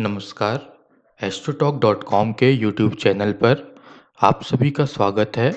[0.00, 0.78] नमस्कार।
[1.22, 3.76] AstroTalk dot com के YouTube channel पर
[4.22, 5.56] आप सभी का स्वागत है।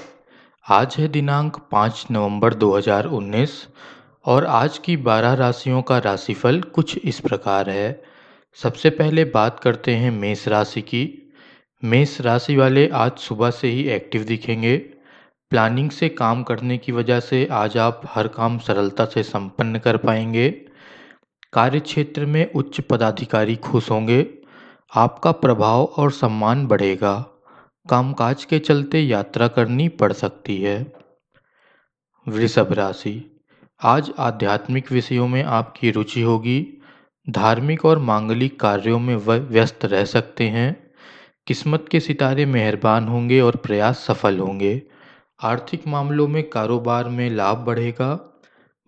[0.69, 3.67] आज है दिनांक पाँच नवंबर 2019
[4.25, 8.03] और आज की बारह राशियों का राशिफल कुछ इस प्रकार है।
[8.53, 11.33] सबसे पहले बात करते हैं मेष राशि की।
[11.83, 14.77] मेष राशि वाले आज सुबह से ही एक्टिव दिखेंगे।
[15.49, 19.97] प्लानिंग से काम करने की वजह से आज आप हर काम सरलता से संपन्न कर
[19.97, 20.66] पाएँगे।
[21.57, 24.29] कार्य क्षेत्र में उच्च पदाधिकारी खुश होंगे।
[24.95, 27.25] आपका प्रभाव और सम्मान बढ़ेगा।
[27.89, 30.93] कामकाज के चलते यात्रा करनी पड़ सकती है।
[32.27, 33.41] वृषभ राशि।
[33.83, 36.81] आज आध्यात्मिक विषयों में आपकी रुचि होगी।
[37.29, 40.91] धार्मिक और मांगलिक कार्यों में व्यस्त रह सकते हैं।
[41.47, 44.81] किस्मत के सितारे मेहरबान होंगे और प्रयास सफल होंगे।
[45.41, 48.41] आर्थिक मामलों में कारोबार में लाभ बढ़ेगा।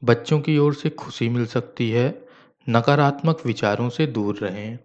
[0.04, 2.29] बच्चों की ओर से खुशी मिल सकती है।
[2.70, 4.80] नकारात्मक विचारों से दूर रहें।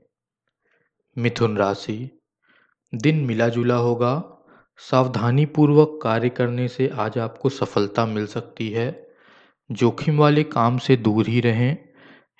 [1.18, 2.20] मिथुन राशि,
[2.94, 4.44] दिन मिला जुला होगा
[4.78, 9.06] सावधानी पूर्वक कार्य करने से आज आपको सफलता मिल सकती है।
[9.72, 11.76] जोखिम वाले काम से दूर ही रहें,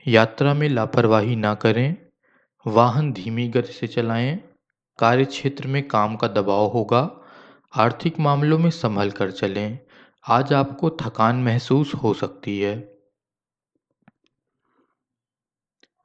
[0.08, 1.96] यात्रा में लापरवाही ना करें,
[2.66, 4.36] वाहन धीमी गति से चलाएँ,
[4.98, 7.20] कार्य क्षेत्र में काम का दबाव होगा,
[7.74, 9.78] आर्थिक मामलों में संभल कर चलें,
[10.28, 12.93] आज आपको थकान महसूस हो सकती है।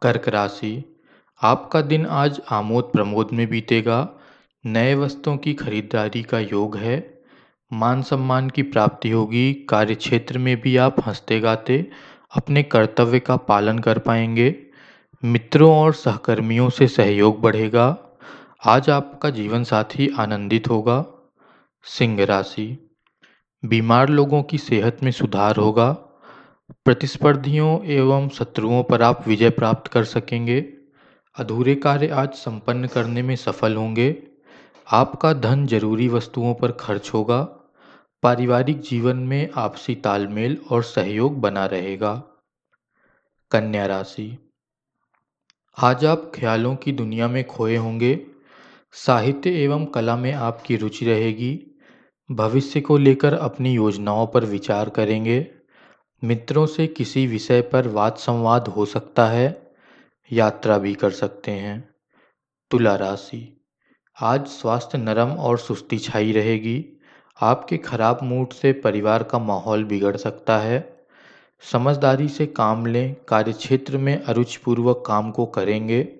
[0.01, 1.01] कर्क राशि,
[1.41, 4.09] आपका दिन आज आमोद प्रमोद में बीतेगा।
[4.65, 7.21] नए वस्तुओं की खरीदारी का योग है।
[7.73, 11.89] मान सम्मान की प्राप्ति होगी। कार्य क्षेत्र में भी आप हँसते गाते,
[12.35, 14.55] अपने कर्तव्य का पालन कर पाएँगे।
[15.25, 17.97] मित्रों और सहकर्मियों से सहयोग बढ़ेगा।
[18.65, 21.05] आज आपका जीवन साथी आनंदित होगा।
[21.83, 22.95] सिंह राशि,
[23.65, 26.08] बीमार लोगों की सेहत में सुधार होगा।
[26.69, 30.73] प्रतिस्पर्धियों एवं शत्रुओं पर आप विजय प्राप्त कर सकेंगे।
[31.37, 34.23] अधूरे कार्य आज संपन्न करने में सफल होंगे।
[34.91, 37.41] आपका धन ज़रूरी वस्तुओं पर खर्च होगा।
[38.23, 42.23] पारिवारिक जीवन में आपसी तालमेल और सहयोग बना रहेगा।
[43.51, 44.53] कन्या राशि।
[45.77, 48.25] आज आप ख्यालों की दुनिया में खोए होंगे।
[48.91, 51.81] साहित्य एवं कला में आपकी रुचि रहेगी।
[52.31, 55.51] भविष्य को लेकर अपनी योजनाओं पर विचार करेंगे।
[56.23, 59.71] मित्रों से किसी विषय पर वाद संवाद हो सकता है,
[60.31, 61.89] यात्रा भी कर सकते हैं।
[62.71, 63.65] तुला राशि।
[64.21, 66.85] आज स्वास्थ्य नरम और सुस्ती छाई रहेगी।
[67.41, 71.05] आपके खराब मूड से परिवार का माहौल बिगड़ सकता है।
[71.71, 76.19] समझदारी से काम लें कार्यक्षेत्र में अरुचिपूर्वक काम को करेंगे।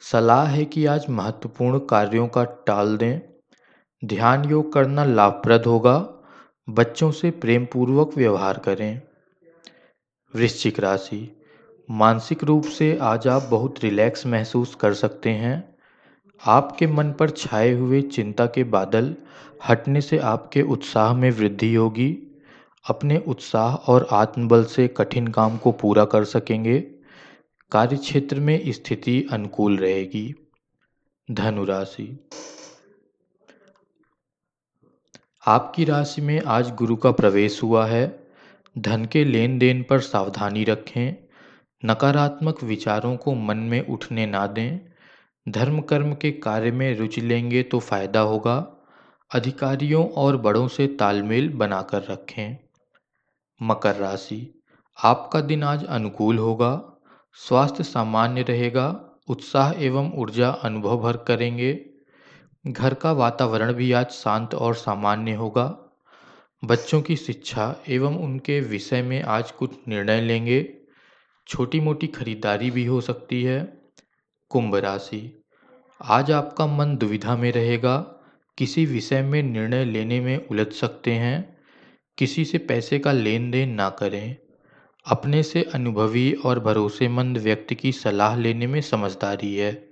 [0.00, 3.20] सलाह है कि आज महत्वपूर्ण कार्यों का टाल दें।
[4.04, 6.24] ध्यान योग करना लाभप्रद होगा।
[6.70, 9.02] बच्चों से प्रेमपूर्वक व्यवहार करें।
[10.34, 11.42] वृश्चिक राशि।
[11.90, 15.76] मानसिक रूप से आज आप बहुत रिलैक्स महसूस कर सकते हैं।
[16.46, 19.16] आपके मन पर छाए हुए चिंता के बादल
[19.68, 22.18] हटने से आपके उत्साह में वृद्धि होगी।
[22.90, 26.80] अपने उत्साह और आत्मबल से कठिन काम को पूरा कर सकेंगे।
[27.72, 30.34] कार्य क्षेत्र में स्थिति अनुकूल रहेगी।
[31.30, 32.28] धनु राशि।
[35.46, 38.27] आपकी राशि में आज गुरु का प्रवेश हुआ है।
[38.76, 41.14] धन के लेन देन पर सावधानी रखें,
[41.84, 44.80] नकारात्मक विचारों को मन में उठने ना दें
[45.46, 48.56] धर्म कर्म के कार्य में रुचि लेंगे तो फ़ायदा होगा,
[49.30, 52.56] अधिकारियों और बड़ों से तालमेल बनाकर रखें।
[53.62, 54.60] मकर राशि,
[54.98, 56.98] आपका दिन आज अनुकूल होगा,
[57.34, 58.88] स्वास्थ्य सामान्य रहेगा,
[59.28, 61.84] उत्साह एवं ऊर्जा अनुभव भर करेंगे,
[62.66, 65.87] घर का वातावरण भी आज शांत और सामान्य होगा।
[66.64, 70.74] बच्चों की शिक्षा एवं उनके विषय में आज कुछ निर्णय लेंगे।
[71.48, 73.78] छोटी मोटी खरीदारी भी हो सकती है।
[74.48, 75.42] कुंभ राशि।
[76.04, 77.96] आज आपका मन दुविधा में रहेगा।
[78.58, 81.58] किसी विषय में निर्णय लेने में उलझ सकते हैं।
[82.18, 84.36] किसी से पैसे का लेन देन ना करें।
[85.06, 89.88] अपने से अनुभवी और भरोसेमंद व्यक्ति की सलाह लेने में समझदारी है।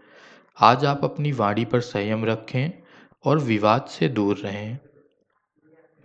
[0.61, 2.83] आज आप अपनी वाणी पर संयम रखें
[3.25, 4.79] और विवाद से दूर रहें।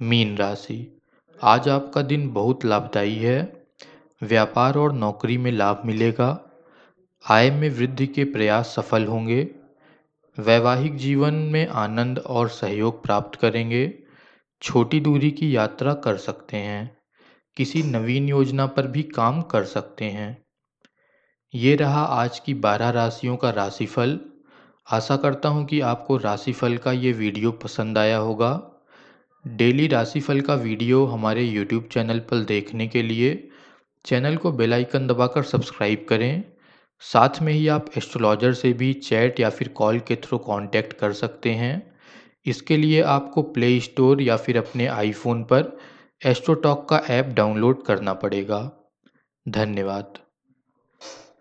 [0.03, 1.01] मीन राशि।
[1.43, 3.65] आज आपका दिन बहुत लाभदायी है।
[4.23, 6.51] व्यापार और नौकरी में लाभ मिलेगा।
[7.29, 9.47] आय में वृद्धि के प्रयास सफल होंगे।
[10.39, 13.99] वैवाहिक जीवन में आनंद और सहयोग प्राप्त करेंगे।
[14.61, 16.97] छोटी दूरी की यात्रा कर सकते हैं।
[17.57, 20.45] किसी नवीन योजना पर भी काम कर सकते हैं।
[21.53, 24.19] ये रहा आज की बारह राशियों का राशिफल।
[24.91, 28.70] आशा करता हूँ कि आपको राशिफल का ये वीडियो पसंद आया होगा।
[29.45, 33.49] डेली राशिफल का वीडियो हमारे यूट्यूब चैनल पर देखने के लिए
[34.05, 36.43] चैनल को बेल आइकन दबाकर सब्सक्राइब करें।
[36.99, 41.13] साथ में ही आप एस्ट्रोलॉजर से भी चैट या फिर कॉल के थ्रू कांटेक्ट कर
[41.13, 41.95] सकते हैं।
[42.45, 45.77] इसके लिए आपको प्ले स्टोर या फिर अपने आईफोन पर
[46.25, 48.71] एस्ट्रोटॉक का ऐप डाउनलोड करना पड़ेगा।
[49.47, 50.17] धन्यवाद।